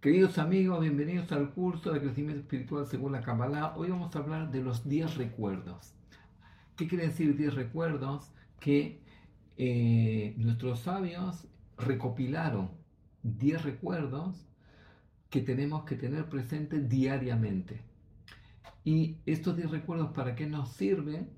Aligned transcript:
Queridos 0.00 0.38
amigos, 0.38 0.80
bienvenidos 0.80 1.32
al 1.32 1.50
curso 1.50 1.92
de 1.92 2.00
crecimiento 2.00 2.42
espiritual 2.42 2.86
según 2.86 3.10
la 3.10 3.20
Kabbalah. 3.20 3.74
Hoy 3.76 3.90
vamos 3.90 4.14
a 4.14 4.20
hablar 4.20 4.52
de 4.52 4.62
los 4.62 4.88
10 4.88 5.16
recuerdos. 5.16 5.92
¿Qué 6.76 6.86
quiere 6.86 7.08
decir 7.08 7.36
10 7.36 7.54
recuerdos? 7.54 8.30
Que 8.60 9.02
eh, 9.56 10.34
nuestros 10.36 10.78
sabios 10.78 11.48
recopilaron 11.76 12.70
10 13.24 13.64
recuerdos 13.64 14.46
que 15.30 15.40
tenemos 15.40 15.82
que 15.82 15.96
tener 15.96 16.28
presentes 16.28 16.88
diariamente. 16.88 17.80
Y 18.84 19.16
estos 19.26 19.56
10 19.56 19.72
recuerdos, 19.72 20.12
¿para 20.12 20.36
qué 20.36 20.46
nos 20.46 20.74
sirven? 20.74 21.28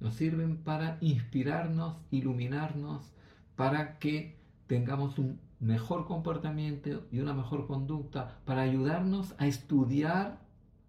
Nos 0.00 0.14
sirven 0.14 0.56
para 0.56 0.98
inspirarnos, 1.00 1.98
iluminarnos, 2.10 3.12
para 3.54 4.00
que 4.00 4.36
tengamos 4.66 5.20
un 5.20 5.38
mejor 5.60 6.06
comportamiento 6.06 7.06
y 7.10 7.20
una 7.20 7.34
mejor 7.34 7.66
conducta, 7.66 8.40
para 8.44 8.62
ayudarnos 8.62 9.34
a 9.38 9.46
estudiar 9.46 10.40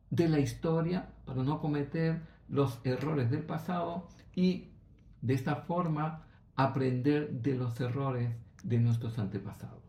de 0.09 0.29
la 0.29 0.39
historia, 0.39 1.09
para 1.25 1.43
no 1.43 1.59
cometer 1.59 2.21
los 2.47 2.79
errores 2.83 3.29
del 3.29 3.43
pasado 3.43 4.07
y 4.35 4.69
de 5.21 5.33
esta 5.33 5.57
forma 5.57 6.25
aprender 6.55 7.31
de 7.41 7.55
los 7.55 7.79
errores 7.79 8.29
de 8.63 8.79
nuestros 8.79 9.17
antepasados. 9.19 9.83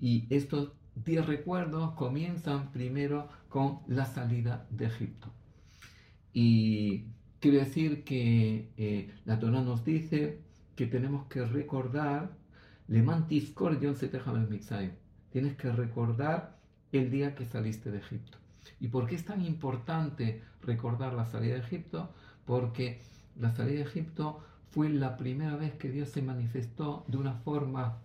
Y 0.00 0.26
estos 0.30 0.72
10 1.04 1.26
recuerdos 1.26 1.92
comienzan 1.92 2.70
primero 2.72 3.28
con 3.48 3.80
la 3.86 4.04
salida 4.04 4.66
de 4.70 4.86
Egipto. 4.86 5.32
Y 6.32 7.06
quiere 7.40 7.58
decir 7.58 8.04
que 8.04 8.72
eh, 8.76 9.14
la 9.24 9.38
Torah 9.38 9.62
nos 9.62 9.84
dice 9.84 10.40
que 10.76 10.86
tenemos 10.86 11.26
que 11.26 11.44
recordar, 11.44 12.36
le 12.88 13.02
mantis 13.02 13.52
tienes 15.30 15.56
que 15.56 15.72
recordar 15.72 16.58
el 16.92 17.10
día 17.10 17.34
que 17.34 17.46
saliste 17.46 17.90
de 17.90 17.98
Egipto. 17.98 18.38
¿Y 18.80 18.88
por 18.88 19.06
qué 19.06 19.14
es 19.14 19.24
tan 19.24 19.44
importante 19.44 20.42
recordar 20.62 21.12
la 21.14 21.26
salida 21.26 21.54
de 21.54 21.60
Egipto? 21.60 22.10
Porque 22.46 23.00
la 23.38 23.50
salida 23.54 23.76
de 23.76 23.82
Egipto 23.82 24.40
fue 24.70 24.88
la 24.90 25.16
primera 25.16 25.56
vez 25.56 25.74
que 25.74 25.90
Dios 25.90 26.08
se 26.08 26.22
manifestó 26.22 27.04
de 27.08 27.16
una 27.16 27.34
forma 27.34 27.98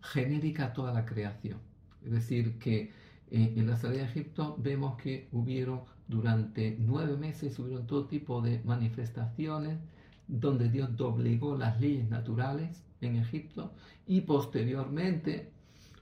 genérica 0.00 0.66
a 0.66 0.72
toda 0.72 0.92
la 0.92 1.04
creación. 1.04 1.58
Es 2.04 2.12
decir, 2.12 2.58
que 2.58 2.92
eh, 3.30 3.54
en 3.56 3.66
la 3.66 3.76
salida 3.76 4.02
de 4.02 4.10
Egipto 4.10 4.56
vemos 4.58 4.96
que 4.96 5.28
hubieron 5.32 5.80
durante 6.08 6.76
nueve 6.78 7.16
meses, 7.16 7.58
hubieron 7.58 7.86
todo 7.86 8.06
tipo 8.06 8.40
de 8.40 8.60
manifestaciones 8.64 9.78
donde 10.28 10.68
Dios 10.68 10.96
doblegó 10.96 11.56
las 11.56 11.80
leyes 11.80 12.08
naturales 12.08 12.82
en 13.00 13.16
Egipto 13.16 13.72
y 14.06 14.22
posteriormente, 14.22 15.50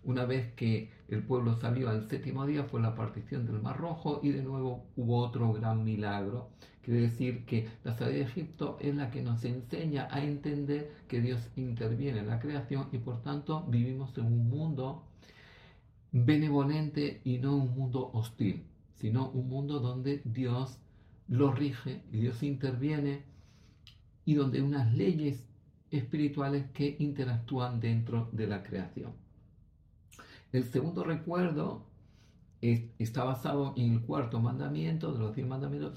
una 0.05 0.25
vez 0.25 0.53
que 0.53 0.91
el 1.09 1.23
pueblo 1.23 1.55
salió 1.57 1.89
al 1.89 2.09
séptimo 2.09 2.47
día, 2.47 2.65
fue 2.65 2.81
la 2.81 2.95
partición 2.95 3.47
del 3.47 3.61
Mar 3.61 3.79
Rojo 3.79 4.21
y 4.23 4.31
de 4.31 4.43
nuevo 4.43 4.85
hubo 4.97 5.19
otro 5.19 5.53
gran 5.53 5.85
milagro. 5.85 6.51
Quiere 6.83 7.01
decir 7.01 7.47
que 7.47 7.69
la 7.83 7.95
salida 7.97 8.19
de 8.19 8.25
Egipto 8.25 8.77
es 8.81 8.95
la 8.95 9.11
que 9.11 9.23
nos 9.23 9.43
enseña 9.45 10.07
a 10.11 10.23
entender 10.23 10.93
que 11.09 11.23
Dios 11.23 11.41
interviene 11.57 12.21
en 12.21 12.27
la 12.27 12.41
creación 12.41 12.89
y 12.93 12.99
por 12.99 13.23
tanto 13.23 13.65
vivimos 13.69 14.17
en 14.19 14.27
un 14.27 14.51
mundo 14.51 15.05
benevolente 16.13 17.23
y 17.25 17.39
no 17.39 17.57
un 17.57 17.75
mundo 17.75 18.11
hostil, 18.13 18.65
sino 18.97 19.31
un 19.31 19.49
mundo 19.49 19.81
donde 19.81 20.21
Dios 20.25 20.79
lo 21.27 21.53
rige 21.53 22.03
y 22.13 22.19
Dios 22.19 22.43
interviene 22.43 23.23
y 24.25 24.35
donde 24.35 24.63
unas 24.63 24.93
leyes 24.95 25.45
espirituales 25.91 26.67
que 26.73 26.97
interactúan 26.99 27.81
dentro 27.81 28.29
de 28.33 28.47
la 28.47 28.63
creación. 28.63 29.13
El 30.53 30.65
segundo 30.65 31.05
recuerdo 31.05 31.85
está 32.61 33.25
basado 33.25 33.75
en 33.77 33.93
el 33.93 34.01
cuarto 34.01 34.41
mandamiento 34.41 35.13
de 35.13 35.19
los 35.19 35.35
diez 35.35 35.47
mandamientos. 35.47 35.95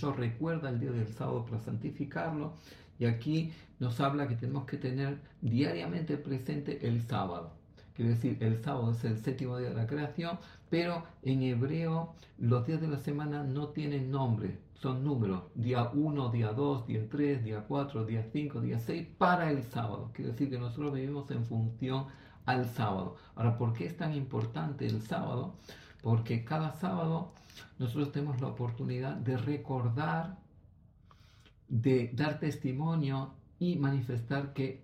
Yo 0.00 0.12
recuerda 0.12 0.70
el 0.70 0.80
día 0.80 0.90
del 0.90 1.06
sábado 1.06 1.44
para 1.44 1.60
santificarlo. 1.60 2.54
Y 2.98 3.04
aquí 3.06 3.52
nos 3.78 4.00
habla 4.00 4.28
que 4.28 4.36
tenemos 4.36 4.64
que 4.64 4.76
tener 4.76 5.18
diariamente 5.40 6.16
presente 6.16 6.86
el 6.86 7.02
sábado. 7.02 7.52
Quiere 7.94 8.12
decir, 8.12 8.38
el 8.40 8.62
sábado 8.62 8.92
es 8.92 9.04
el 9.04 9.18
séptimo 9.18 9.58
día 9.58 9.68
de 9.68 9.74
la 9.74 9.86
creación, 9.86 10.38
pero 10.70 11.04
en 11.22 11.42
hebreo 11.42 12.14
los 12.38 12.66
días 12.66 12.80
de 12.80 12.88
la 12.88 12.98
semana 12.98 13.42
no 13.44 13.68
tienen 13.68 14.10
nombre, 14.10 14.58
son 14.74 15.04
números. 15.04 15.44
Día 15.54 15.90
1, 15.92 16.30
día 16.30 16.52
2, 16.52 16.86
día 16.86 17.06
3, 17.10 17.44
día 17.44 17.64
4, 17.68 18.04
día 18.06 18.26
5, 18.32 18.60
día 18.60 18.78
6, 18.78 19.06
para 19.18 19.50
el 19.50 19.62
sábado. 19.64 20.10
Quiere 20.14 20.32
decir 20.32 20.48
que 20.48 20.58
nosotros 20.58 20.94
vivimos 20.94 21.30
en 21.30 21.44
función 21.44 22.06
al 22.46 22.68
sábado. 22.70 23.16
Ahora, 23.34 23.56
¿por 23.58 23.72
qué 23.72 23.86
es 23.86 23.96
tan 23.96 24.14
importante 24.14 24.86
el 24.86 25.02
sábado? 25.02 25.54
Porque 26.02 26.44
cada 26.44 26.72
sábado 26.72 27.32
nosotros 27.78 28.12
tenemos 28.12 28.40
la 28.40 28.48
oportunidad 28.48 29.16
de 29.16 29.36
recordar, 29.36 30.38
de 31.68 32.10
dar 32.14 32.40
testimonio 32.40 33.34
y 33.58 33.76
manifestar 33.76 34.52
que 34.52 34.82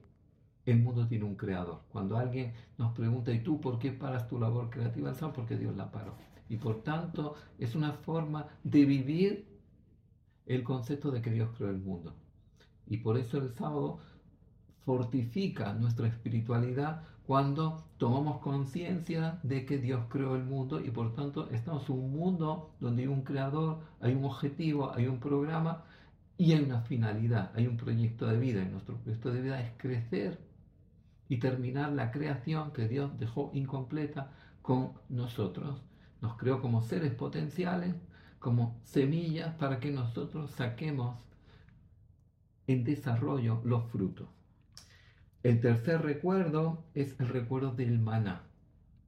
el 0.71 0.83
mundo 0.83 1.07
tiene 1.07 1.25
un 1.25 1.37
creador. 1.37 1.81
Cuando 1.91 2.17
alguien 2.17 2.53
nos 2.77 2.93
pregunta, 2.93 3.33
¿y 3.33 3.43
tú 3.43 3.61
por 3.61 3.79
qué 3.79 3.93
paras 3.93 4.29
tu 4.29 4.39
labor 4.39 4.69
creativa 4.71 5.11
el 5.11 5.17
sábado? 5.17 5.37
Porque 5.37 5.57
Dios 5.57 5.75
la 5.77 5.91
paró. 5.91 6.15
Y 6.49 6.57
por 6.57 6.83
tanto 6.83 7.37
es 7.59 7.75
una 7.75 7.93
forma 7.93 8.47
de 8.65 8.85
vivir 8.85 9.47
el 10.47 10.63
concepto 10.65 11.11
de 11.11 11.23
que 11.23 11.31
Dios 11.31 11.51
creó 11.57 11.71
el 11.71 11.79
mundo. 11.79 12.15
Y 12.87 12.99
por 12.99 13.19
eso 13.19 13.39
el 13.39 13.55
sábado 13.55 13.99
fortifica 14.85 15.75
nuestra 15.75 16.09
espiritualidad 16.09 17.03
cuando 17.27 17.85
tomamos 17.99 18.39
conciencia 18.39 19.39
de 19.43 19.67
que 19.67 19.77
Dios 19.77 20.07
creó 20.09 20.35
el 20.35 20.45
mundo 20.45 20.81
y 20.81 20.91
por 20.91 21.15
tanto 21.15 21.51
estamos 21.51 21.89
en 21.91 21.97
un 21.97 22.13
mundo 22.13 22.75
donde 22.81 23.03
hay 23.03 23.09
un 23.09 23.23
creador, 23.23 23.81
hay 24.01 24.15
un 24.15 24.25
objetivo, 24.25 24.91
hay 24.95 25.07
un 25.07 25.21
programa 25.21 25.85
y 26.39 26.53
hay 26.53 26.63
una 26.63 26.81
finalidad, 26.81 27.53
hay 27.55 27.67
un 27.67 27.77
proyecto 27.77 28.27
de 28.27 28.39
vida. 28.39 28.63
Y 28.63 28.71
nuestro 28.71 28.97
proyecto 28.97 29.31
de 29.31 29.43
vida 29.43 29.61
es 29.61 29.73
crecer 29.77 30.48
y 31.29 31.39
terminar 31.39 31.93
la 31.93 32.11
creación 32.11 32.73
que 32.73 32.89
Dios 32.89 33.19
dejó 33.19 33.51
incompleta 33.55 34.31
con 34.63 34.93
nosotros. 35.09 35.83
Nos 36.21 36.37
creó 36.37 36.61
como 36.61 36.83
seres 36.83 37.13
potenciales, 37.15 37.95
como 38.39 38.81
semillas 38.85 39.55
para 39.55 39.81
que 39.81 39.91
nosotros 39.91 40.51
saquemos 40.51 41.17
en 42.67 42.85
desarrollo 42.85 43.61
los 43.65 43.91
frutos. 43.91 44.29
El 45.43 45.61
tercer 45.61 46.03
recuerdo 46.03 46.85
es 46.95 47.19
el 47.21 47.29
recuerdo 47.29 47.73
del 47.73 47.99
maná. 47.99 48.43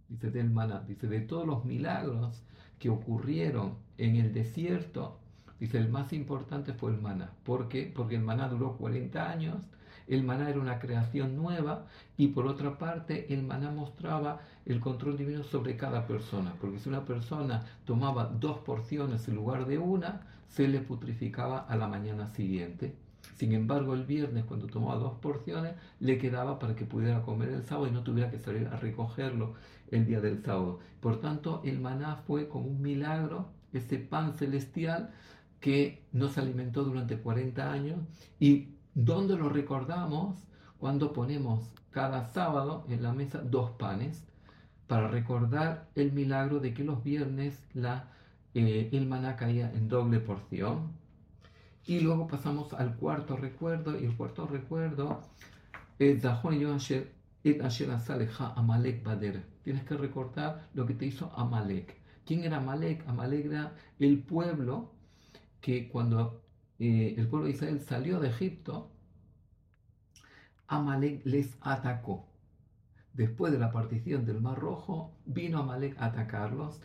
Dice 0.08 0.30
del 0.30 0.50
maná, 0.50 0.80
dice 0.86 1.06
de 1.06 1.20
todos 1.20 1.46
los 1.46 1.64
milagros 1.64 2.42
que 2.78 2.88
ocurrieron 2.88 3.76
en 3.98 4.16
el 4.16 4.32
desierto, 4.32 5.20
dice 5.58 5.78
el 5.78 5.88
más 5.88 6.12
importante 6.12 6.72
fue 6.72 6.92
el 6.92 7.00
maná. 7.00 7.32
¿Por 7.44 7.68
qué? 7.68 7.92
Porque 7.94 8.16
el 8.16 8.22
maná 8.22 8.48
duró 8.48 8.76
40 8.76 9.30
años, 9.30 9.68
el 10.10 10.24
maná 10.24 10.50
era 10.50 10.60
una 10.60 10.80
creación 10.80 11.36
nueva 11.36 11.86
y 12.16 12.28
por 12.28 12.46
otra 12.46 12.78
parte 12.78 13.32
el 13.32 13.44
maná 13.44 13.70
mostraba 13.70 14.40
el 14.66 14.80
control 14.80 15.16
divino 15.16 15.44
sobre 15.44 15.76
cada 15.76 16.06
persona, 16.06 16.54
porque 16.60 16.80
si 16.80 16.88
una 16.88 17.04
persona 17.04 17.64
tomaba 17.84 18.24
dos 18.24 18.58
porciones 18.58 19.26
en 19.28 19.36
lugar 19.36 19.66
de 19.66 19.78
una, 19.78 20.26
se 20.48 20.66
le 20.66 20.80
putrificaba 20.80 21.60
a 21.60 21.76
la 21.76 21.86
mañana 21.86 22.26
siguiente. 22.26 22.94
Sin 23.36 23.52
embargo, 23.52 23.94
el 23.94 24.04
viernes, 24.04 24.44
cuando 24.44 24.66
tomaba 24.66 24.96
dos 24.96 25.14
porciones, 25.20 25.74
le 26.00 26.18
quedaba 26.18 26.58
para 26.58 26.74
que 26.74 26.84
pudiera 26.84 27.22
comer 27.22 27.50
el 27.50 27.62
sábado 27.62 27.86
y 27.86 27.92
no 27.92 28.02
tuviera 28.02 28.30
que 28.30 28.38
salir 28.38 28.66
a 28.66 28.76
recogerlo 28.76 29.54
el 29.90 30.06
día 30.06 30.20
del 30.20 30.42
sábado. 30.42 30.80
Por 31.00 31.20
tanto, 31.20 31.62
el 31.64 31.80
maná 31.80 32.16
fue 32.26 32.48
como 32.48 32.66
un 32.66 32.82
milagro, 32.82 33.48
ese 33.72 33.98
pan 33.98 34.34
celestial 34.34 35.10
que 35.60 36.02
nos 36.12 36.36
alimentó 36.36 36.84
durante 36.84 37.18
40 37.18 37.72
años 37.72 37.98
y 38.40 38.74
donde 38.94 39.36
lo 39.36 39.48
recordamos 39.48 40.36
cuando 40.78 41.12
ponemos 41.12 41.70
cada 41.90 42.24
sábado 42.24 42.84
en 42.88 43.02
la 43.02 43.12
mesa 43.12 43.40
dos 43.42 43.70
panes 43.72 44.24
para 44.86 45.08
recordar 45.08 45.88
el 45.94 46.12
milagro 46.12 46.58
de 46.58 46.74
que 46.74 46.84
los 46.84 47.02
viernes 47.04 47.62
la, 47.74 48.12
eh, 48.54 48.88
el 48.92 49.06
maná 49.06 49.36
caía 49.36 49.72
en 49.72 49.88
doble 49.88 50.20
porción 50.20 51.00
y 51.86 52.00
luego 52.00 52.26
pasamos 52.26 52.72
al 52.74 52.96
cuarto 52.96 53.36
recuerdo, 53.36 53.98
y 53.98 54.04
el 54.04 54.16
cuarto 54.16 54.46
recuerdo 54.46 55.22
es 55.98 56.24
Amalek 58.56 59.02
Bader. 59.02 59.42
Tienes 59.62 59.84
que 59.84 59.96
recordar 59.96 60.68
lo 60.74 60.86
que 60.86 60.94
te 60.94 61.06
hizo 61.06 61.32
Amalek. 61.36 61.96
¿Quién 62.24 62.44
era 62.44 62.58
Amalek? 62.58 63.06
Amalek 63.08 63.46
era 63.46 63.74
el 63.98 64.22
pueblo 64.22 64.92
que 65.60 65.88
cuando 65.88 66.42
eh, 66.80 67.14
el 67.18 67.28
pueblo 67.28 67.46
de 67.46 67.52
Israel 67.52 67.80
salió 67.80 68.18
de 68.20 68.28
Egipto, 68.28 68.90
Amalek 70.66 71.24
les 71.26 71.56
atacó. 71.60 72.26
Después 73.12 73.52
de 73.52 73.58
la 73.58 73.70
partición 73.70 74.24
del 74.24 74.40
Mar 74.40 74.58
Rojo, 74.58 75.12
vino 75.26 75.58
Amalek 75.58 76.00
a 76.00 76.06
atacarlos. 76.06 76.80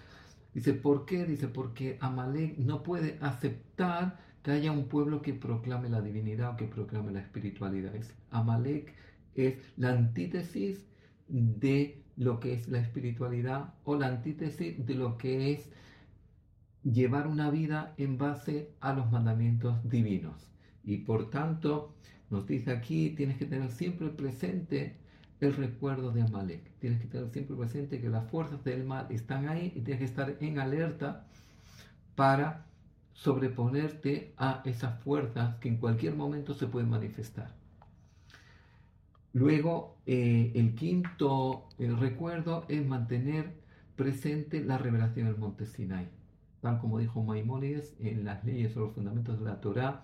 Dice, 0.54 0.74
¿por 0.74 1.06
qué? 1.06 1.26
Dice, 1.26 1.48
porque 1.48 1.98
Amalek 2.02 2.58
no 2.58 2.84
puede 2.84 3.18
aceptar 3.22 4.20
que 4.44 4.52
haya 4.52 4.72
un 4.72 4.90
pueblo 4.90 5.22
que 5.22 5.34
proclame 5.34 5.90
la 5.90 6.02
divinidad 6.02 6.54
o 6.54 6.58
que 6.58 6.66
proclame 6.66 7.14
la 7.14 7.22
espiritualidad. 7.22 7.94
Amalek 8.32 8.94
es 9.34 9.58
la 9.78 9.92
antítesis 9.92 10.86
de 11.30 12.04
lo 12.18 12.40
que 12.40 12.54
es 12.54 12.68
la 12.68 12.80
espiritualidad 12.80 13.74
o 13.86 13.96
la 13.96 14.08
antítesis 14.08 14.86
de 14.86 14.96
lo 14.96 15.18
que 15.18 15.54
es 15.54 15.70
llevar 16.86 17.28
una 17.28 17.50
vida 17.50 17.94
en 17.98 18.18
base 18.18 18.70
a 18.80 18.94
los 18.94 19.12
mandamientos 19.12 19.78
divinos. 19.90 20.52
Y 20.84 20.98
por 20.98 21.30
tanto, 21.30 21.96
nos 22.30 22.46
dice 22.46 22.72
aquí, 22.72 23.10
tienes 23.12 23.38
que 23.38 23.46
tener 23.46 23.72
siempre 23.72 24.10
presente 24.10 24.98
el 25.40 25.56
recuerdo 25.56 26.12
de 26.12 26.22
Amalek. 26.22 26.78
Tienes 26.80 27.02
que 27.02 27.08
tener 27.08 27.30
siempre 27.32 27.56
presente 27.56 28.00
que 28.00 28.10
las 28.10 28.30
fuerzas 28.30 28.64
del 28.64 28.84
mal 28.84 29.08
están 29.10 29.48
ahí 29.50 29.74
y 29.76 29.82
tienes 29.82 30.00
que 30.00 30.06
estar 30.06 30.38
en 30.40 30.60
alerta 30.60 31.26
para 32.16 32.66
sobreponerte 33.14 34.34
a 34.38 34.62
esas 34.66 35.02
fuerzas 35.02 35.56
que 35.56 35.70
en 35.70 35.78
cualquier 35.78 36.16
momento 36.16 36.54
se 36.54 36.68
pueden 36.68 36.90
manifestar. 36.90 37.56
Luego, 39.34 39.98
eh, 40.06 40.52
el 40.56 40.76
quinto 40.76 41.68
recuerdo 41.78 42.66
es 42.70 42.86
mantener 42.86 43.54
presente 43.96 44.64
la 44.64 44.78
revelación 44.78 45.28
del 45.28 45.38
monte 45.38 45.66
Sinai. 45.66 46.08
Tal 46.66 46.80
como 46.80 46.98
dijo 46.98 47.22
Maimónides 47.22 47.96
en 48.00 48.26
las 48.26 48.44
leyes 48.44 48.76
o 48.76 48.80
los 48.80 48.94
fundamentos 48.94 49.38
de 49.38 49.46
la 49.46 49.62
Torah, 49.62 50.04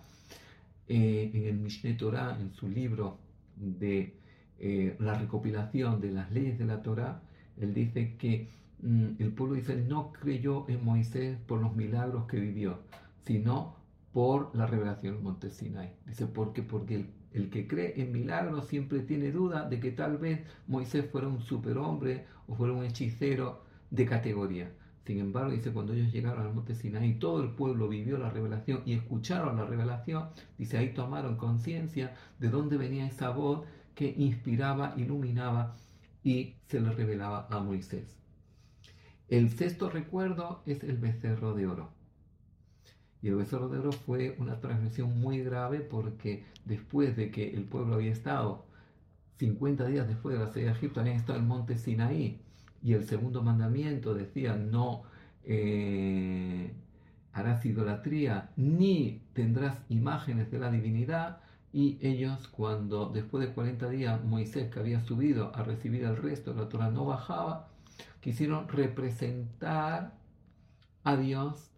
eh, 0.88 1.32
en 1.34 1.46
el 1.46 1.58
Mishneh 1.58 1.96
Torah, 1.96 2.38
en 2.40 2.54
su 2.54 2.70
libro 2.70 3.18
de 3.56 4.14
eh, 4.60 4.96
la 5.00 5.16
recopilación 5.16 6.00
de 6.00 6.12
las 6.12 6.32
leyes 6.32 6.60
de 6.60 6.66
la 6.66 6.84
Torah, 6.84 7.24
él 7.58 7.74
dice 7.74 8.16
que 8.16 8.48
mm, 8.84 9.14
el 9.18 9.34
pueblo 9.34 9.56
dice 9.56 9.76
no 9.76 10.14
creyó 10.14 10.70
en 10.70 10.86
Moisés 10.86 11.36
por 11.48 11.60
los 11.60 11.76
milagros 11.76 12.28
que 12.28 12.40
vivió, 12.40 12.82
sino 13.26 13.76
por 14.14 14.56
la 14.56 14.68
revelación 14.68 15.16
del 15.16 15.24
monte 15.24 15.50
Sinai. 15.50 15.96
Dice, 16.06 16.28
porque 16.28 16.62
Porque 16.62 16.94
el 16.94 17.08
el 17.34 17.50
que 17.50 17.68
cree 17.68 18.00
en 18.02 18.12
milagros 18.12 18.68
siempre 18.68 19.00
tiene 19.00 19.32
duda 19.32 19.68
de 19.68 19.80
que 19.80 19.92
tal 19.92 20.18
vez 20.18 20.42
Moisés 20.68 21.10
fuera 21.10 21.28
un 21.28 21.42
superhombre 21.42 22.26
o 22.48 22.56
fuera 22.56 22.74
un 22.74 22.84
hechicero 22.84 23.64
de 23.90 24.06
categoría. 24.06 24.72
Sin 25.06 25.20
embargo, 25.20 25.52
dice, 25.52 25.72
cuando 25.72 25.94
ellos 25.94 26.12
llegaron 26.14 26.46
al 26.46 26.54
monte 26.54 26.76
Sinaí, 26.76 27.16
todo 27.16 27.42
el 27.42 27.52
pueblo 27.52 27.88
vivió 27.88 28.18
la 28.18 28.30
revelación 28.30 28.84
y 28.86 28.94
escucharon 28.94 29.58
la 29.58 29.66
revelación, 29.66 30.30
dice, 30.58 30.78
ahí 30.78 30.94
tomaron 30.94 31.38
conciencia 31.38 32.16
de 32.40 32.50
dónde 32.50 32.78
venía 32.78 33.08
esa 33.08 33.30
voz 33.32 33.66
que 33.96 34.14
inspiraba, 34.18 34.94
iluminaba 34.98 35.76
y 36.24 36.56
se 36.68 36.80
le 36.80 36.92
revelaba 36.92 37.48
a 37.50 37.60
Moisés. 37.60 38.18
El 39.28 39.50
sexto 39.50 39.90
recuerdo 39.90 40.62
es 40.66 40.84
el 40.84 40.98
becerro 40.98 41.56
de 41.56 41.66
oro. 41.66 41.90
Y 43.24 43.30
el 43.30 43.36
becerro 43.36 43.70
de 43.70 43.80
oro 43.80 43.92
fue 43.92 44.36
una 44.40 44.60
transgresión 44.60 45.20
muy 45.20 45.40
grave 45.40 45.80
porque 45.80 46.44
después 46.66 47.16
de 47.16 47.32
que 47.32 47.54
el 47.54 47.64
pueblo 47.64 47.96
había 47.96 48.12
estado 48.12 48.66
50 49.38 49.86
días 49.88 50.08
después 50.08 50.38
de 50.38 50.44
la 50.44 50.52
salida 50.52 50.72
de 50.72 50.78
Egipto, 50.78 51.00
habían 51.00 51.16
estado 51.16 51.38
en 51.40 51.46
el 51.46 51.48
monte 51.48 51.78
Sinaí 51.78 52.41
y 52.84 52.94
el 52.94 53.06
segundo 53.06 53.44
mandamiento 53.44 54.14
decía 54.14 54.56
no 54.56 55.04
eh, 55.44 56.72
harás 57.34 57.66
idolatría 57.66 58.52
ni 58.56 59.22
tendrás 59.34 59.82
imágenes 59.90 60.52
de 60.52 60.60
la 60.60 60.72
divinidad. 60.72 61.40
Y 61.74 61.98
ellos 62.02 62.50
cuando 62.50 63.10
después 63.10 63.48
de 63.48 63.54
40 63.54 63.90
días 63.90 64.24
Moisés 64.26 64.70
que 64.72 64.80
había 64.80 65.00
subido 65.02 65.56
a 65.56 65.64
recibir 65.64 66.04
el 66.04 66.18
resto 66.18 66.54
de 66.54 66.62
la 66.62 66.70
Torah 66.70 66.90
no 66.90 67.06
bajaba, 67.06 67.70
quisieron 68.20 68.68
representar 68.68 70.14
a 71.04 71.16
Dios 71.16 71.71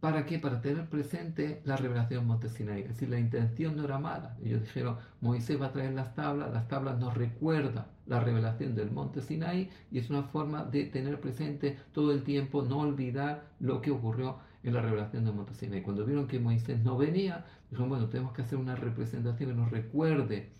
¿Para 0.00 0.26
qué? 0.26 0.38
Para 0.38 0.60
tener 0.60 0.88
presente 0.88 1.60
la 1.64 1.76
revelación 1.76 2.24
Monte 2.24 2.48
Sinai. 2.48 2.82
Es 2.82 2.88
decir, 2.90 3.08
la 3.08 3.18
intención 3.18 3.76
no 3.76 3.84
era 3.84 3.98
mala. 3.98 4.36
Ellos 4.44 4.60
dijeron, 4.60 4.96
Moisés 5.20 5.60
va 5.60 5.66
a 5.66 5.72
traer 5.72 5.92
las 5.92 6.14
tablas, 6.14 6.52
las 6.52 6.68
tablas 6.68 6.98
nos 7.00 7.14
recuerdan 7.14 7.86
la 8.06 8.20
revelación 8.20 8.76
del 8.76 8.92
Monte 8.92 9.20
Sinai 9.22 9.70
y 9.90 9.98
es 9.98 10.08
una 10.08 10.22
forma 10.22 10.64
de 10.64 10.84
tener 10.84 11.20
presente 11.20 11.78
todo 11.92 12.12
el 12.12 12.22
tiempo, 12.22 12.62
no 12.62 12.78
olvidar 12.78 13.48
lo 13.58 13.82
que 13.82 13.90
ocurrió 13.90 14.38
en 14.62 14.74
la 14.74 14.82
revelación 14.82 15.24
del 15.24 15.34
Monte 15.34 15.54
Sinai. 15.54 15.82
Cuando 15.82 16.04
vieron 16.04 16.28
que 16.28 16.38
Moisés 16.38 16.80
no 16.84 16.96
venía, 16.96 17.44
dijeron, 17.68 17.88
bueno, 17.88 18.08
tenemos 18.08 18.32
que 18.32 18.42
hacer 18.42 18.58
una 18.58 18.76
representación 18.76 19.50
que 19.50 19.56
nos 19.56 19.70
recuerde 19.72 20.50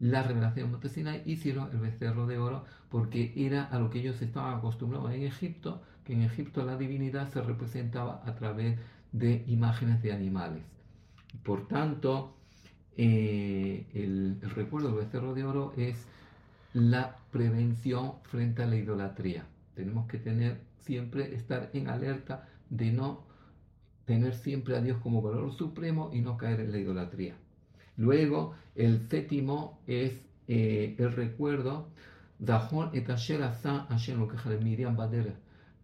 la 0.00 0.24
revelación 0.24 0.66
del 0.66 0.72
Monte 0.72 0.88
Sinai. 0.88 1.22
Hicieron 1.26 1.70
el 1.70 1.78
becerro 1.78 2.26
de 2.26 2.38
oro 2.38 2.64
porque 2.88 3.32
era 3.36 3.64
a 3.66 3.78
lo 3.78 3.90
que 3.90 4.00
ellos 4.00 4.20
estaban 4.20 4.58
acostumbrados 4.58 5.12
en 5.12 5.22
Egipto 5.22 5.80
que 6.04 6.12
en 6.12 6.22
Egipto 6.22 6.64
la 6.64 6.76
divinidad 6.76 7.30
se 7.32 7.42
representaba 7.42 8.22
a 8.24 8.34
través 8.34 8.78
de 9.12 9.44
imágenes 9.46 10.02
de 10.02 10.12
animales. 10.12 10.62
Por 11.42 11.66
tanto, 11.66 12.36
eh, 12.96 13.86
el, 13.94 14.40
recuerdo 14.54 14.88
del 14.88 15.04
becerro 15.04 15.34
de 15.34 15.44
oro 15.44 15.72
es 15.76 16.06
la 16.72 17.16
prevención 17.30 18.14
frente 18.24 18.62
a 18.62 18.66
la 18.66 18.76
idolatría. 18.76 19.46
Tenemos 19.74 20.06
que 20.06 20.18
tener 20.18 20.60
siempre, 20.78 21.34
estar 21.34 21.70
en 21.72 21.88
alerta 21.88 22.48
de 22.70 22.92
no 22.92 23.24
tener 24.04 24.34
siempre 24.34 24.76
a 24.76 24.80
Dios 24.80 24.98
como 24.98 25.22
valor 25.22 25.52
supremo 25.52 26.10
y 26.12 26.20
no 26.20 26.36
caer 26.36 26.60
en 26.60 26.72
la 26.72 26.78
idolatría. 26.78 27.36
Luego, 27.96 28.54
el 28.74 29.08
séptimo 29.08 29.80
es 29.86 30.12
eh, 30.46 30.94
el 30.98 31.12
recuerdo, 31.12 31.88
et 32.92 34.62
Miriam 34.62 34.96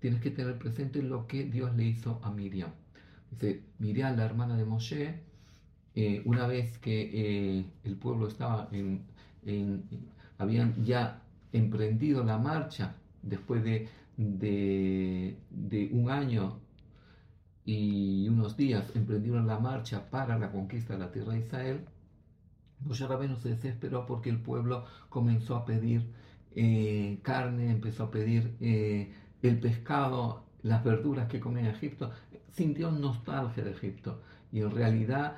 tienes 0.00 0.20
que 0.20 0.30
tener 0.30 0.58
presente 0.58 1.02
lo 1.02 1.26
que 1.26 1.44
Dios 1.44 1.74
le 1.76 1.84
hizo 1.84 2.20
a 2.24 2.30
Miriam. 2.30 2.70
Dice, 3.30 3.62
Miriam, 3.78 4.16
la 4.16 4.24
hermana 4.24 4.56
de 4.56 4.64
Moshe, 4.64 5.20
eh, 5.94 6.22
una 6.24 6.46
vez 6.46 6.78
que 6.78 7.10
eh, 7.12 7.64
el 7.84 7.96
pueblo 7.96 8.28
estaba 8.28 8.68
en, 8.72 9.02
habían 10.38 10.84
ya 10.84 11.22
emprendido 11.52 12.24
la 12.24 12.38
marcha 12.38 12.94
después 13.22 13.62
de, 13.64 13.88
un 15.92 16.10
año 16.10 16.60
y 17.64 18.28
unos 18.28 18.56
días 18.56 18.84
emprendieron 18.94 19.46
la 19.46 19.58
marcha 19.58 20.10
para 20.10 20.38
la 20.38 20.50
conquista 20.50 20.94
de 20.94 20.98
la 21.00 21.12
tierra 21.12 21.32
de 21.32 21.40
Israel, 21.40 21.80
Moshe 22.80 23.06
Rabbeinu 23.06 23.36
se 23.36 23.50
desesperó 23.50 24.06
porque 24.06 24.30
el 24.30 24.40
pueblo 24.40 24.84
comenzó 25.10 25.56
a 25.56 25.66
pedir 25.66 26.06
eh, 26.52 27.18
carne, 27.22 27.70
empezó 27.70 28.04
a 28.04 28.10
pedir 28.10 28.56
el 29.42 29.58
pescado, 29.58 30.44
las 30.62 30.84
verduras 30.84 31.28
que 31.28 31.40
comía 31.40 31.62
en 31.62 31.74
Egipto, 31.74 32.10
sintió 32.52 32.90
nostalgia 32.90 33.64
de 33.64 33.72
Egipto 33.72 34.20
y 34.52 34.60
en 34.60 34.70
realidad 34.70 35.36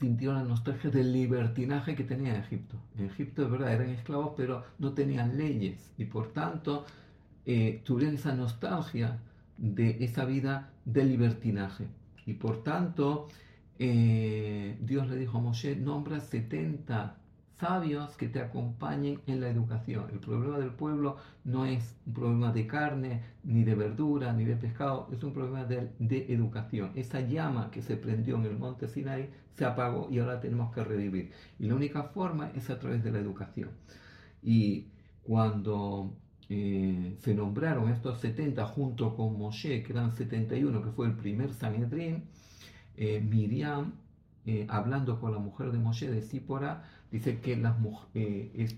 sintió 0.00 0.32
la 0.32 0.42
nostalgia 0.42 0.90
del 0.90 1.12
libertinaje 1.12 1.94
que 1.94 2.04
tenía 2.04 2.38
Egipto. 2.38 2.76
En 2.96 3.06
Egipto 3.06 3.42
de 3.42 3.50
verdad 3.50 3.72
eran 3.72 3.90
esclavos 3.90 4.34
pero 4.36 4.64
no 4.78 4.92
tenían 4.92 5.36
leyes 5.36 5.92
y 5.98 6.04
por 6.04 6.32
tanto 6.32 6.86
eh, 7.46 7.82
tuvieron 7.84 8.14
esa 8.14 8.34
nostalgia 8.34 9.18
de 9.56 10.04
esa 10.04 10.24
vida 10.24 10.70
de 10.84 11.04
libertinaje. 11.04 11.86
Y 12.26 12.34
por 12.34 12.62
tanto 12.62 13.28
eh, 13.78 14.76
Dios 14.80 15.08
le 15.08 15.16
dijo 15.16 15.38
a 15.38 15.40
Moshe, 15.40 15.76
nombra 15.76 16.20
70 16.20 17.16
sabios 17.58 18.16
que 18.16 18.28
te 18.28 18.40
acompañen 18.40 19.20
en 19.26 19.40
la 19.40 19.48
educación. 19.48 20.06
El 20.12 20.20
problema 20.20 20.58
del 20.58 20.70
pueblo 20.70 21.16
no 21.44 21.66
es 21.66 21.94
un 22.06 22.14
problema 22.14 22.52
de 22.52 22.66
carne, 22.66 23.22
ni 23.44 23.64
de 23.64 23.74
verdura, 23.74 24.32
ni 24.32 24.44
de 24.44 24.56
pescado, 24.56 25.08
es 25.12 25.22
un 25.22 25.32
problema 25.32 25.64
de, 25.64 25.90
de, 25.98 26.32
educación. 26.32 26.92
Esa 26.94 27.20
llama 27.20 27.70
que 27.70 27.82
se 27.82 27.96
prendió 27.96 28.36
en 28.36 28.44
el 28.44 28.58
monte 28.58 28.88
Sinai 28.88 29.28
se 29.54 29.64
apagó 29.64 30.08
y 30.10 30.18
ahora 30.20 30.40
tenemos 30.40 30.72
que 30.72 30.84
revivir. 30.84 31.32
Y 31.58 31.66
la 31.66 31.74
única 31.74 32.04
forma 32.04 32.50
es 32.54 32.70
a 32.70 32.78
través 32.78 33.02
de 33.02 33.10
la 33.10 33.18
educación. 33.18 33.70
Y 34.42 34.86
cuando 35.24 36.14
eh, 36.48 37.16
se 37.18 37.34
nombraron 37.34 37.90
estos 37.90 38.20
70 38.20 38.64
junto 38.66 39.16
con 39.16 39.36
Moshe, 39.36 39.82
que 39.82 39.92
eran 39.92 40.12
71, 40.12 40.82
que 40.82 40.90
fue 40.90 41.06
el 41.06 41.14
primer 41.14 41.52
Sanedrín, 41.52 42.24
eh, 42.96 43.20
Miriam, 43.20 43.92
eh, 44.46 44.66
hablando 44.70 45.20
con 45.20 45.32
la 45.32 45.38
mujer 45.38 45.72
de 45.72 45.78
Moshe, 45.78 46.10
de 46.10 46.22
Sípora, 46.22 46.84
dice 47.10 47.40
que 47.40 47.56
las, 47.56 47.76
eh, 48.14 48.68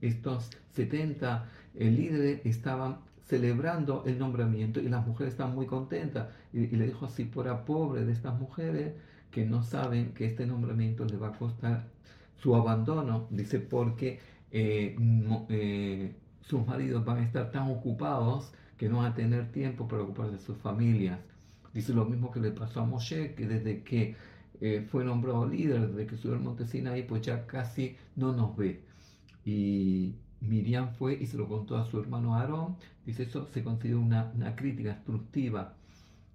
estos 0.00 0.50
70 0.72 1.46
eh, 1.74 1.90
líderes 1.90 2.40
estaban 2.44 2.98
celebrando 3.26 4.04
el 4.06 4.18
nombramiento 4.18 4.80
y 4.80 4.88
las 4.88 5.06
mujeres 5.06 5.34
estaban 5.34 5.54
muy 5.54 5.66
contentas. 5.66 6.28
Y, 6.52 6.66
le 6.68 6.86
dijo 6.86 7.06
así, 7.06 7.24
por 7.24 7.48
a 7.48 7.64
pobre 7.64 8.04
de 8.04 8.12
estas 8.12 8.38
mujeres 8.38 8.94
que 9.30 9.44
no 9.44 9.62
saben 9.62 10.12
que 10.14 10.26
este 10.26 10.46
nombramiento 10.46 11.04
les 11.04 11.20
va 11.20 11.28
a 11.28 11.32
costar 11.32 11.84
su 12.36 12.54
abandono, 12.54 13.26
dice, 13.30 13.58
porque 13.58 14.20
eh, 14.50 16.14
sus 16.40 16.66
maridos 16.66 17.04
van 17.04 17.18
a 17.18 17.24
estar 17.24 17.50
tan 17.50 17.70
ocupados 17.70 18.52
que 18.78 18.88
no 18.88 18.98
van 18.98 19.12
a 19.12 19.14
tener 19.14 19.52
tiempo 19.52 19.86
para 19.88 20.02
ocuparse 20.02 20.32
de 20.32 20.38
sus 20.38 20.56
familias. 20.56 21.18
Dice 21.74 21.92
lo 21.92 22.06
mismo 22.06 22.30
que 22.30 22.40
le 22.40 22.50
pasó 22.50 22.80
a 22.80 22.86
Moshe, 22.86 23.34
que 23.34 23.46
desde 23.46 23.82
que 23.82 24.16
eh, 24.60 24.86
fue 24.90 25.04
nombrado 25.04 25.46
líder 25.46 25.88
desde 25.88 26.06
que 26.06 26.16
subió 26.16 26.36
al 26.36 26.42
monte 26.42 26.66
Sinaí, 26.66 27.04
pues 27.04 27.22
ya 27.22 27.46
casi 27.46 27.96
no 28.16 28.32
nos 28.32 28.56
ve. 28.56 28.82
Y 29.44 30.16
Miriam 30.40 30.94
fue 30.94 31.14
y 31.14 31.26
se 31.26 31.36
lo 31.36 31.48
contó 31.48 31.76
a 31.76 31.84
su 31.84 31.98
hermano 32.00 32.34
Aarón. 32.34 32.76
Dice, 33.06 33.24
eso 33.24 33.46
se 33.52 33.62
considera 33.62 33.98
una, 33.98 34.32
una 34.34 34.56
crítica 34.56 34.94
destructiva, 34.94 35.74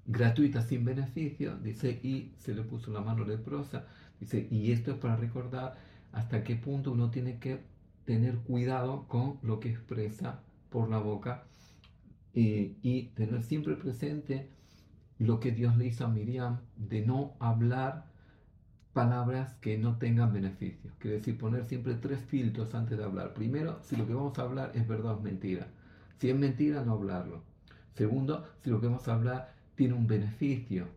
gratuita, 0.05 0.61
sin 0.61 0.85
beneficio. 0.85 1.57
Dice, 1.57 1.99
y 2.03 2.31
se 2.37 2.53
le 2.55 2.63
puso 2.63 2.91
la 2.91 3.01
mano 3.01 3.25
leprosa. 3.25 3.85
Dice, 4.19 4.47
y 4.49 4.71
esto 4.71 4.91
es 4.91 4.97
para 4.97 5.17
recordar 5.17 5.75
hasta 6.13 6.43
qué 6.43 6.55
punto 6.55 6.91
uno 6.91 7.11
tiene 7.11 7.39
que 7.39 7.61
tener 8.05 8.37
cuidado 8.37 9.07
con 9.07 9.39
lo 9.41 9.59
que 9.59 9.69
expresa 9.69 10.41
por 10.69 10.89
la 10.89 10.99
boca 10.99 11.45
y 12.35 13.03
tener 13.15 13.43
siempre 13.43 13.75
presente 13.75 14.49
lo 15.19 15.39
que 15.39 15.51
Dios 15.51 15.77
le 15.77 15.87
hizo 15.87 16.05
a 16.05 16.09
Miriam 16.09 16.59
de 16.75 17.05
no 17.05 17.35
hablar 17.39 18.12
palabras 18.93 19.55
que 19.55 19.77
no 19.77 19.97
tengan 19.97 20.31
beneficio. 20.31 20.91
Quiere 20.99 21.17
decir, 21.17 21.37
poner 21.37 21.65
siempre 21.65 21.95
tres 21.95 22.19
filtros 22.19 22.73
antes 22.75 22.97
de 22.97 23.03
hablar. 23.03 23.33
Primero, 23.33 23.79
si 23.83 23.95
lo 23.95 24.07
que 24.07 24.13
vamos 24.13 24.37
a 24.37 24.43
hablar 24.43 24.71
es 24.75 24.87
verdad 24.87 25.15
o 25.15 25.21
mentira. 25.21 25.67
Si 26.19 26.29
es 26.29 26.37
mentira, 26.37 26.83
no 26.83 26.93
hablarlo. 26.93 27.41
Segundo, 27.95 28.45
si 28.61 28.69
lo 28.69 28.79
que 28.79 28.87
vamos 28.87 29.07
a 29.07 29.13
hablar 29.13 29.53
tiene 29.75 29.95
un 29.95 30.07
beneficio. 30.07 30.87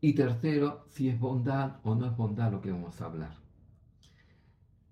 Y 0.00 0.12
tercero, 0.12 0.84
si 0.90 1.08
es 1.08 1.18
bondad 1.18 1.76
o 1.82 1.94
no 1.94 2.06
es 2.06 2.16
bondad 2.16 2.52
lo 2.52 2.60
que 2.60 2.70
vamos 2.70 3.00
a 3.00 3.06
hablar. 3.06 3.34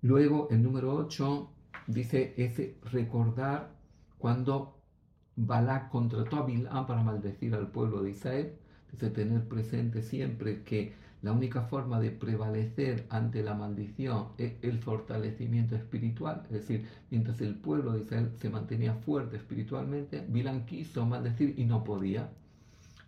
Luego, 0.01 0.47
el 0.49 0.63
número 0.63 0.95
8 0.95 1.49
dice, 1.87 2.33
es 2.35 2.59
recordar 2.91 3.71
cuando 4.17 4.79
Balak 5.35 5.89
contrató 5.89 6.37
a 6.37 6.45
Bilam 6.45 6.87
para 6.87 7.03
maldecir 7.03 7.53
al 7.53 7.67
pueblo 7.67 8.01
de 8.01 8.11
Israel. 8.11 8.57
Dice, 8.93 9.09
tener 9.09 9.43
presente 9.47 10.03
siempre 10.03 10.61
que 10.63 10.93
la 11.23 11.31
única 11.31 11.63
forma 11.63 11.99
de 11.99 12.11
prevalecer 12.11 13.07
ante 13.09 13.41
la 13.41 13.55
maldición 13.55 14.27
es 14.37 14.53
el 14.61 14.77
fortalecimiento 14.77 15.75
espiritual. 15.75 16.43
Es 16.45 16.51
decir, 16.51 16.85
mientras 17.09 17.41
el 17.41 17.55
pueblo 17.55 17.93
de 17.93 18.01
Israel 18.01 18.31
se 18.39 18.49
mantenía 18.49 18.93
fuerte 18.93 19.37
espiritualmente, 19.37 20.23
Bilam 20.29 20.65
quiso 20.65 21.05
maldecir 21.05 21.55
y 21.57 21.65
no 21.65 21.83
podía. 21.83 22.29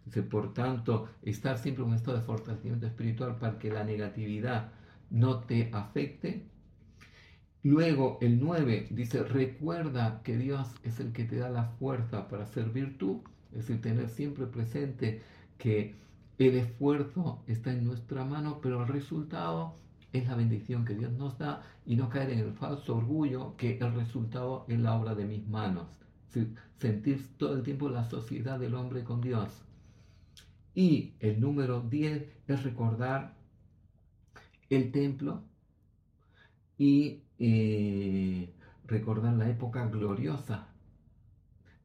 Dice, 0.05 0.23
por 0.23 0.53
tanto, 0.53 1.07
estar 1.21 1.57
siempre 1.59 1.83
en 1.83 1.89
un 1.89 1.95
estado 1.95 2.17
de 2.17 2.23
fortalecimiento 2.23 2.87
espiritual 2.87 3.37
para 3.37 3.59
que 3.59 3.71
la 3.71 3.83
negatividad 3.83 4.71
no 5.11 5.41
te 5.41 5.69
afecte. 5.71 6.45
Luego, 7.61 8.17
el 8.21 8.39
9 8.39 8.87
dice, 8.91 9.23
recuerda 9.23 10.21
que 10.23 10.37
Dios 10.37 10.67
es 10.83 10.99
el 10.99 11.11
que 11.11 11.25
te 11.25 11.35
da 11.37 11.49
la 11.49 11.65
fuerza 11.65 12.27
para 12.27 12.45
servir 12.47 12.97
tú. 12.97 13.23
Es 13.51 13.67
decir, 13.67 13.81
tener 13.81 14.09
siempre 14.09 14.45
presente 14.47 15.21
que 15.57 15.95
el 16.37 16.55
esfuerzo 16.55 17.43
está 17.47 17.71
en 17.71 17.85
nuestra 17.85 18.25
mano, 18.25 18.59
pero 18.61 18.81
el 18.81 18.87
resultado 18.87 19.75
es 20.11 20.27
la 20.27 20.35
bendición 20.35 20.85
que 20.85 20.95
Dios 20.95 21.11
nos 21.13 21.37
da 21.37 21.63
y 21.85 21.95
no 21.95 22.09
caer 22.09 22.31
en 22.31 22.39
el 22.39 22.53
falso 22.53 22.97
orgullo 22.97 23.55
que 23.57 23.77
el 23.77 23.93
resultado 23.93 24.65
es 24.67 24.79
la 24.79 24.95
obra 24.95 25.15
de 25.15 25.25
mis 25.25 25.47
manos. 25.47 25.87
Sentir 26.77 27.37
todo 27.37 27.55
el 27.55 27.63
tiempo 27.63 27.89
la 27.89 28.09
sociedad 28.09 28.59
del 28.59 28.75
hombre 28.75 29.03
con 29.03 29.21
Dios. 29.21 29.49
Y 30.73 31.13
el 31.19 31.39
número 31.39 31.81
10 31.81 32.27
es 32.47 32.63
recordar 32.63 33.35
el 34.69 34.91
templo 34.91 35.43
y 36.77 37.21
eh, 37.39 38.53
recordar 38.85 39.33
la 39.33 39.49
época 39.49 39.87
gloriosa 39.87 40.67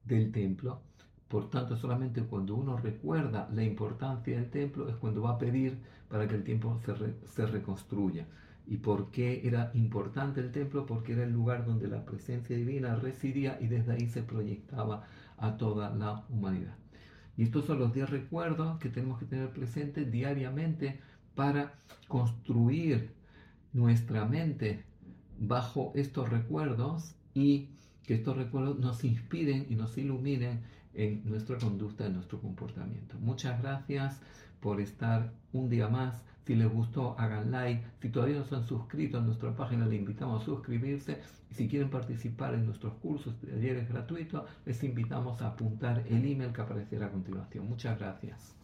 del 0.04 0.32
templo. 0.32 0.82
Por 1.30 1.48
tanto, 1.48 1.76
solamente 1.76 2.24
cuando 2.24 2.56
uno 2.56 2.76
recuerda 2.76 3.48
la 3.54 3.62
importancia 3.62 4.36
del 4.36 4.50
templo 4.50 4.88
es 4.88 4.96
cuando 4.96 5.22
va 5.22 5.34
a 5.34 5.38
pedir 5.38 5.78
para 6.08 6.26
que 6.26 6.34
el 6.34 6.42
templo 6.42 6.80
se, 6.84 7.14
se 7.28 7.46
reconstruya. 7.46 8.26
¿Y 8.66 8.78
por 8.78 9.12
qué 9.12 9.46
era 9.46 9.70
importante 9.74 10.40
el 10.40 10.50
templo? 10.50 10.86
Porque 10.86 11.12
era 11.12 11.22
el 11.22 11.30
lugar 11.30 11.64
donde 11.64 11.86
la 11.86 12.04
presencia 12.04 12.56
divina 12.56 12.96
residía 12.96 13.58
y 13.60 13.68
desde 13.68 13.92
ahí 13.92 14.08
se 14.08 14.24
proyectaba 14.24 15.06
a 15.36 15.56
toda 15.56 15.94
la 15.94 16.24
humanidad. 16.30 16.74
Y 17.36 17.44
estos 17.44 17.64
son 17.64 17.78
los 17.78 17.94
10 17.94 18.10
recuerdos 18.10 18.80
que 18.80 18.88
tenemos 18.88 19.20
que 19.20 19.26
tener 19.26 19.50
presentes 19.50 20.10
diariamente 20.10 20.98
para 21.36 21.74
construir 22.08 23.14
nuestra 23.72 24.24
mente 24.24 24.82
bajo 25.38 25.92
estos 25.94 26.28
recuerdos 26.28 27.14
y 27.34 27.68
que 28.02 28.14
estos 28.14 28.36
recuerdos 28.36 28.80
nos 28.80 29.04
inspiren 29.04 29.66
y 29.70 29.76
nos 29.76 29.96
iluminen 29.96 30.62
en 30.94 31.22
nuestra 31.28 31.58
conducta, 31.58 32.06
en 32.06 32.14
nuestro 32.14 32.40
comportamiento. 32.40 33.16
Muchas 33.20 33.60
gracias 33.62 34.20
por 34.60 34.80
estar 34.80 35.32
un 35.52 35.68
día 35.68 35.88
más. 35.88 36.22
Si 36.46 36.54
les 36.54 36.68
gustó, 36.68 37.18
hagan 37.18 37.50
like. 37.50 37.84
Si 38.00 38.08
todavía 38.08 38.38
no 38.38 38.44
se 38.44 38.56
han 38.56 38.66
suscrito 38.66 39.18
a 39.18 39.20
nuestra 39.20 39.54
página, 39.54 39.86
les 39.86 40.00
invitamos 40.00 40.42
a 40.42 40.44
suscribirse. 40.44 41.20
Y 41.50 41.54
si 41.54 41.68
quieren 41.68 41.90
participar 41.90 42.54
en 42.54 42.66
nuestros 42.66 42.94
cursos, 42.94 43.34
talleres 43.40 43.88
gratuitos, 43.88 44.44
les 44.66 44.82
invitamos 44.82 45.40
a 45.42 45.48
apuntar 45.48 46.04
el 46.08 46.24
email 46.24 46.52
que 46.52 46.60
aparecerá 46.60 47.06
a 47.06 47.10
continuación. 47.10 47.68
Muchas 47.68 47.98
gracias. 47.98 48.59